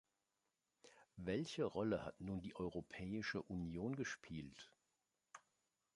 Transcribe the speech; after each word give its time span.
Welche 1.17 1.63
Rolle 1.63 2.03
hat 2.03 2.19
nun 2.19 2.41
die 2.41 2.55
Europäische 2.55 3.39
Union 3.43 3.95
gespielt? 3.95 4.71